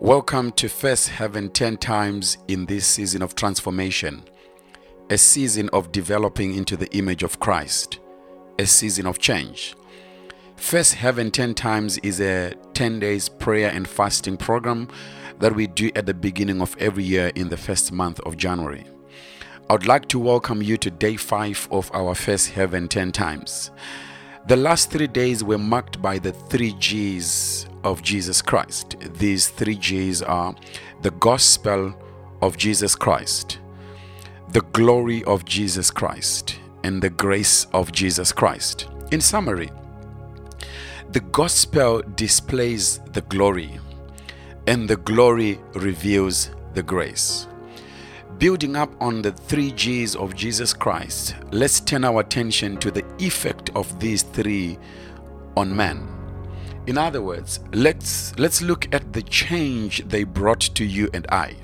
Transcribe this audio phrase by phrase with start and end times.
[0.00, 4.24] Welcome to Face Heaven 10 times in this season of transformation,
[5.08, 7.98] a season of developing into the image of Christ,
[8.58, 9.74] a season of change.
[10.56, 14.88] Face Heaven 10 times is a 10 days prayer and fasting program
[15.38, 18.84] that we do at the beginning of every year in the first month of January.
[19.70, 23.70] I would like to welcome you to day 5 of our Face Heaven 10 times.
[24.46, 28.96] The last three days were marked by the three G's of Jesus Christ.
[29.14, 30.54] These three G's are
[31.02, 31.94] the gospel
[32.42, 33.58] of Jesus Christ,
[34.50, 38.88] the glory of Jesus Christ, and the grace of Jesus Christ.
[39.12, 39.70] In summary,
[41.12, 43.78] the gospel displays the glory,
[44.66, 47.46] and the glory reveals the grace.
[48.38, 53.04] Building up on the three G's of Jesus Christ, let's turn our attention to the
[53.18, 54.76] effect of these three
[55.56, 56.15] on man.
[56.86, 61.56] In other words, let's let's look at the change they brought to you and I.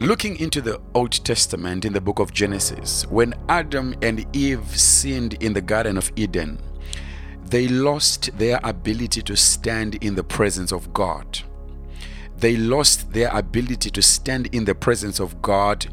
[0.00, 5.34] Looking into the Old Testament in the book of Genesis, when Adam and Eve sinned
[5.42, 6.58] in the Garden of Eden,
[7.44, 11.40] they lost their ability to stand in the presence of God.
[12.38, 15.86] They lost their ability to stand in the presence of God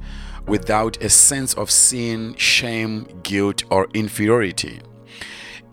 [0.48, 4.82] without a sense of sin, shame, guilt, or inferiority.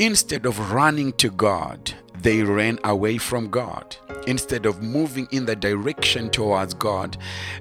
[0.00, 3.94] Instead of running to God, they ran away from God.
[4.26, 7.18] Instead of moving in the direction towards God,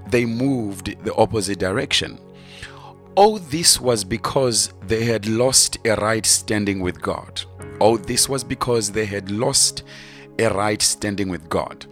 [0.07, 2.17] they moved the opposite direction.
[3.15, 7.41] All this was because they had lost a right standing with God.
[7.81, 9.83] All this was because they had lost
[10.39, 11.87] a right standing with God.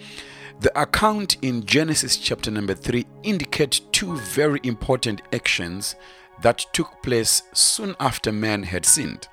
[0.61, 5.97] The account in Genesis chapter number 3 indicate two very important actions
[6.41, 9.27] that took place soon after man had sinned.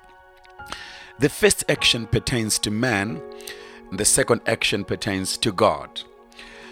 [1.17, 3.21] The first action pertains to man,
[3.93, 6.01] the second action pertains to God.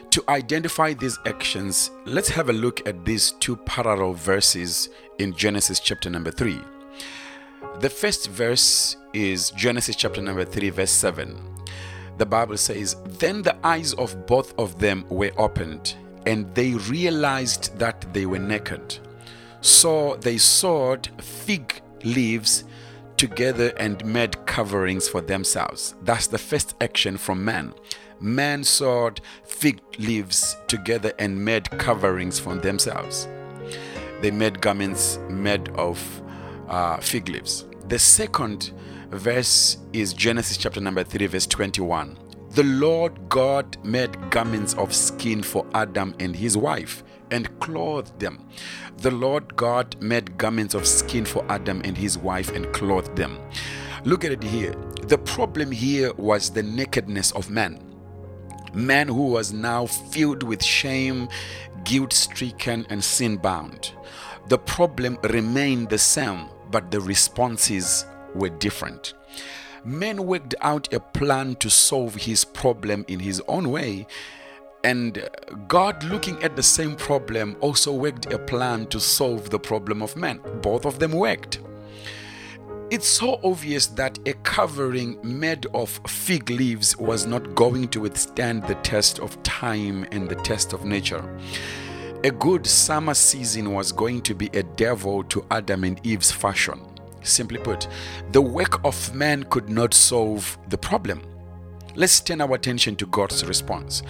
[0.10, 5.80] To identify these actions, let's have a look at these two parallel verses in Genesis
[5.80, 6.60] chapter number 3.
[7.80, 11.40] The first verse is Genesis chapter number 3, verse 7.
[12.18, 15.96] The Bible says, Then the eyes of both of them were opened,
[16.26, 19.00] and they realized that they were naked.
[19.62, 22.66] So they sewed fig leaves
[23.24, 25.96] together and made coverings for themselves.
[26.02, 27.74] That's the first action from man.
[28.20, 33.30] Man sewed fig leaves together and made coverings for themselves.
[34.20, 35.98] They made garments made of
[36.68, 37.64] uh, fig leaves.
[37.88, 38.74] The second
[39.10, 42.18] verse is Genesis chapter number 3, verse 21.
[42.56, 48.48] The Lord God made garments of skin for Adam and his wife and clothed them.
[48.98, 53.40] The Lord God made garments of skin for Adam and his wife and clothed them.
[54.04, 54.76] Look at it here.
[55.08, 57.80] The problem here was the nakedness of man.
[58.76, 61.30] Man who was now filled with shame,
[61.84, 63.94] guilt stricken, and sin bound.
[64.50, 69.16] The problem remained the same, but the responses were different.
[69.86, 74.08] Man worked out a plan to solve his problem in his own way,
[74.86, 75.30] and
[75.68, 80.16] God, looking at the same problem, also worked a plan to solve the problem of
[80.16, 80.42] man.
[80.62, 81.60] Both of them worked.
[82.90, 88.64] It's so obvious that a covering made of fig leaves was not going to withstand
[88.64, 91.24] the test of time and the test of nature.
[92.24, 96.80] A good summer season was going to be a devil to Adam and Eve's fashion.
[97.24, 97.88] Simply put,
[98.32, 101.22] the work of man could not solve the problem.
[101.96, 104.02] Let's turn our attention to God's response.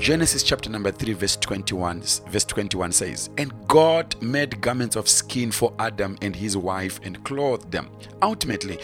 [0.00, 5.52] Genesis chapter number 3 verse 21 verse 21 says, "And God made garments of skin
[5.52, 7.88] for Adam and his wife and clothed them."
[8.20, 8.78] Ultimately,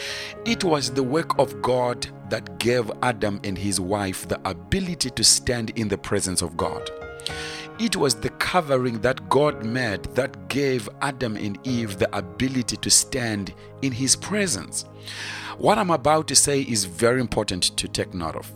[0.45, 5.23] it was the work of God that gave Adam and his wife the ability to
[5.25, 6.89] stand in the presence of God.
[7.79, 12.89] It was the covering that God made that gave Adam and Eve the ability to
[12.89, 14.85] stand in his presence.
[15.59, 18.51] What I'm about to say is very important to take note of.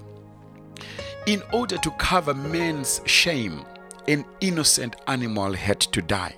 [1.28, 3.64] In order to cover man's shame,
[4.08, 6.36] an innocent animal had to die.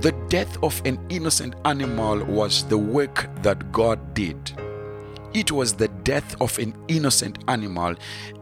[0.00, 4.36] The death of an innocent animal was the work that God did.
[5.32, 7.94] It was the death of an innocent animal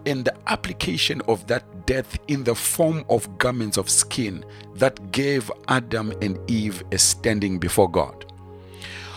[0.07, 4.45] and the application of that death in the form of garments of skin
[4.75, 8.25] that gave Adam and Eve a standing before God.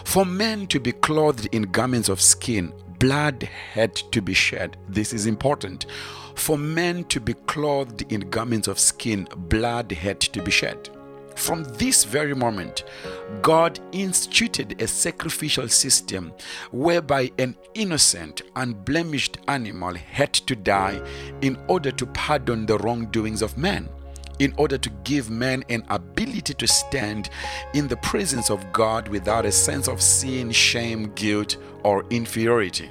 [0.06, 4.78] For men to be clothed in garments of skin, blood had to be shed.
[4.88, 5.86] This is important.
[6.36, 10.90] For men to be clothed in garments of skin, blood had to be shed.
[11.40, 12.84] From this very moment,
[13.42, 16.34] God instituted a sacrificial system
[16.72, 21.02] whereby an innocent, unblemished animal had to die
[21.42, 23.88] in order to pardon the wrongdoings of man
[24.40, 27.30] in order to give man an ability to stand
[27.74, 32.90] in the presence of God without a sense of sin, shame, guilt, or inferiority.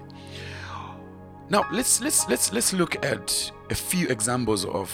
[1.50, 4.90] Now let's let's let's let's look at a few examples of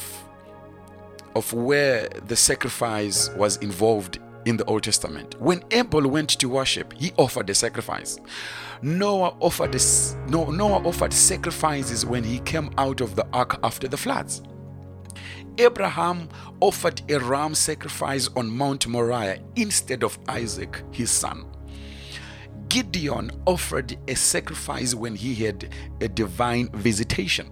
[1.34, 5.40] of where the sacrifice was involved in the Old Testament.
[5.40, 8.18] When Abel went to worship, he offered a sacrifice.
[8.82, 13.96] Noah offered this, Noah offered sacrifices when he came out of the ark after the
[13.96, 14.42] floods.
[15.58, 16.28] Abraham
[16.60, 21.46] offered a ram sacrifice on Mount Moriah instead of Isaac, his son.
[22.68, 27.50] Gideon offered a sacrifice when he had a divine visitation.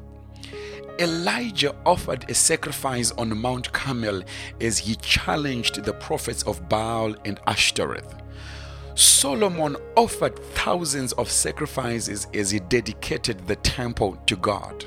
[1.03, 4.23] Elijah offered a sacrifice on Mount Carmel
[4.61, 8.15] as he challenged the prophets of Baal and Ashtoreth.
[8.95, 14.85] Solomon offered thousands of sacrifices as he dedicated the temple to God.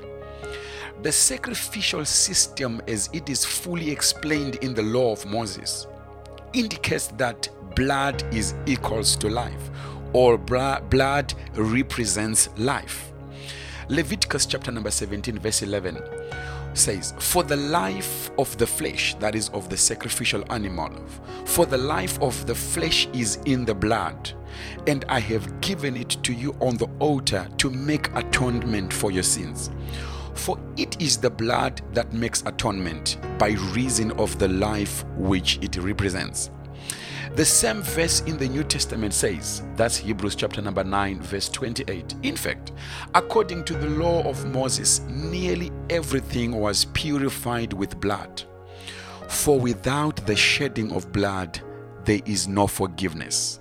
[1.04, 5.86] The sacrificial system, as it is fully explained in the law of Moses,
[6.54, 9.70] indicates that blood is equals to life,
[10.14, 13.12] or blood represents life.
[13.88, 16.02] Leviticus chapter number 17, verse 11
[16.74, 20.92] says, For the life of the flesh, that is of the sacrificial animal,
[21.46, 24.32] for the life of the flesh is in the blood,
[24.88, 29.24] and I have given it to you on the altar to make atonement for your
[29.24, 29.70] sins.
[30.34, 35.78] For it is the blood that makes atonement by reason of the life which it
[35.78, 36.50] represents.
[37.36, 42.16] The same verse in the New Testament says, that's Hebrews chapter number 9, verse 28.
[42.24, 42.72] In fact,
[43.14, 48.44] according to the law of Moses, nearly everything was purified with blood.
[49.28, 51.60] For without the shedding of blood,
[52.06, 53.60] there is no forgiveness.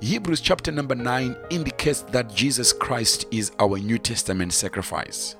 [0.00, 5.36] Hebrews chapter number 9 indicates that Jesus Christ is our New Testament sacrifice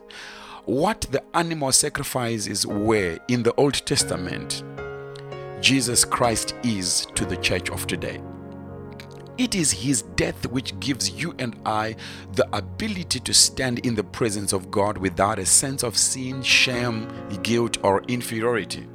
[0.66, 4.64] what the animal sacrifices were in the Old Testament,
[5.60, 8.20] Jesus Christ is to the church of today.
[9.38, 11.96] It is his death which gives you and I
[12.32, 17.08] the ability to stand in the presence of God without a sense of sin, shame,
[17.42, 18.86] guilt, or inferiority.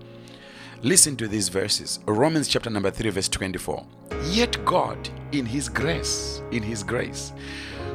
[0.81, 1.99] Listen to these verses.
[2.05, 3.85] Romans chapter number 3 verse 24.
[4.25, 7.33] Yet God in his grace, in his grace,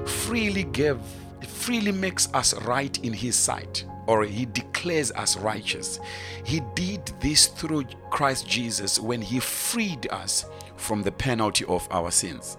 [0.04, 0.98] freely gave
[1.66, 6.00] freely makes us right in His sight, or He declares us righteous.
[6.44, 12.11] He did this through Christ Jesus when He freed us from the penalty of our
[12.11, 12.56] sins.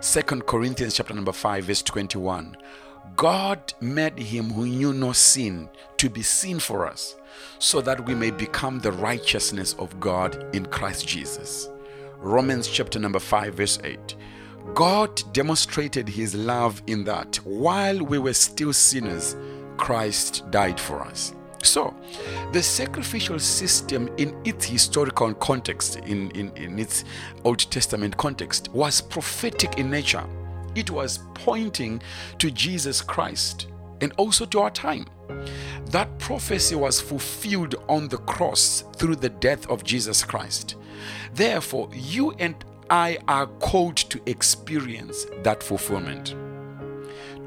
[0.00, 2.56] Second Corinthians chapter number 5 verse 21
[3.16, 7.16] God made him who knew no sin to be sin for us
[7.58, 11.70] so that we may become the righteousness of God in Christ Jesus.
[12.18, 14.16] Romans chapter number 5 verse 8
[14.74, 19.36] God demonstrated his love in that while we were still sinners,
[19.76, 21.34] Christ died for us.
[21.62, 21.94] So,
[22.52, 27.04] the sacrificial system in its historical context, in, in, in its
[27.44, 30.24] Old Testament context, was prophetic in nature.
[30.74, 32.02] It was pointing
[32.38, 33.66] to Jesus Christ
[34.00, 35.06] and also to our time.
[35.86, 40.76] That prophecy was fulfilled on the cross through the death of Jesus Christ.
[41.34, 42.54] Therefore, you and
[42.90, 46.34] I are called to experience that fulfillment.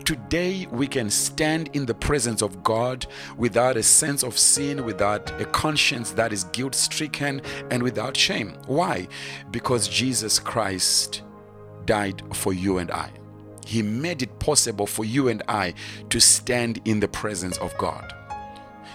[0.09, 3.05] Today, we can stand in the presence of God
[3.37, 8.57] without a sense of sin, without a conscience that is guilt stricken, and without shame.
[8.65, 9.07] Why?
[9.51, 11.21] Because Jesus Christ
[11.85, 13.11] died for you and I.
[13.67, 15.75] He made it possible for you and I
[16.09, 18.11] to stand in the presence of God.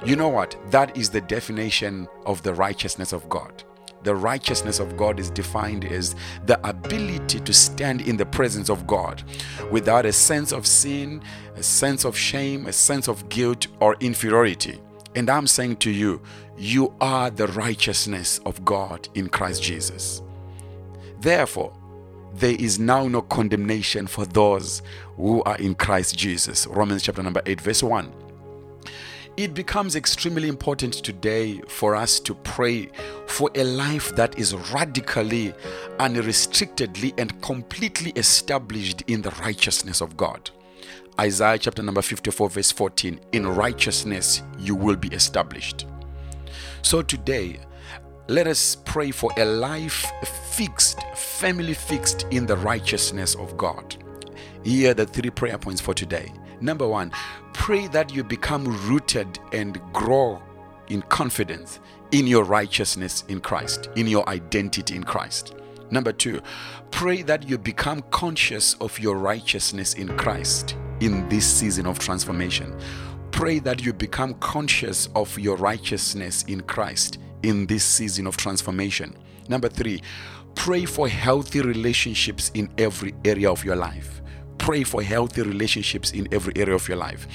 [0.04, 0.56] You know what?
[0.73, 3.62] That is the definition of the righteousness of God
[4.04, 6.14] the righteousness of God is defined as
[6.46, 9.23] the ability to stand in the presence of God
[9.70, 11.23] without a sense of sin,
[11.56, 14.80] a sense of shame, a sense of guilt or inferiority.
[15.16, 16.20] And I'm saying to you,
[16.56, 20.23] you are the righteousness of God in Christ Jesus.
[21.20, 21.73] Therefore,
[22.34, 24.82] there is now no condemnation for those
[25.16, 26.66] who are in Christ Jesus.
[26.66, 28.12] Romans chapter number 8, verse 1.
[29.37, 32.88] It becomes extremely important today for us to pray
[33.26, 35.53] for a life that is radically,
[35.99, 40.50] unrestrictedly, and completely established in the righteousness of God.
[41.21, 45.87] Isaiah chapter number 54, verse 14 In righteousness you will be established.
[46.83, 47.59] So today,
[48.29, 50.12] let us pray for a life
[50.53, 53.97] fixed, family fixed in the righteousness of God.
[54.62, 56.33] Here are the three prayer points for today.
[56.61, 57.11] Number one,
[57.64, 60.38] pray that you become rooted and grow
[60.88, 61.80] in confidence
[62.12, 65.54] in your righteousness in Christ, in your identity in Christ.
[65.90, 66.42] Number two,
[66.90, 72.78] pray that you become conscious of your righteousness in Christ in this season of transformation.
[73.30, 79.16] Pray that you become conscious of your righteousness in Christ in this season of transformation.
[79.49, 80.02] Number three,
[80.54, 84.21] pray for healthy relationships in every area of your life
[84.64, 87.26] pray for healthy relationships in every area of your life.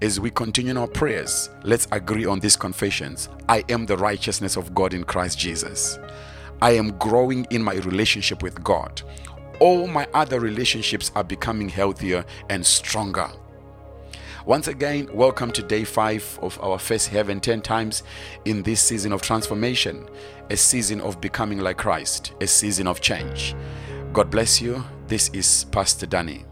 [0.00, 3.28] As we continue in our prayers, let's agree on these confessions.
[3.48, 5.98] I am the righteousness of God in Christ Jesus.
[6.62, 9.02] I am growing in my relationship with God.
[9.58, 13.32] All my other relationships are becoming healthier and stronger.
[14.44, 18.04] Once again, welcome to day five of our Face Heaven 10 times
[18.44, 20.08] in this season of transformation,
[20.50, 23.56] a season of becoming like Christ, a season of change.
[24.12, 24.84] God bless you.
[25.08, 26.44] This is Pastor Danny.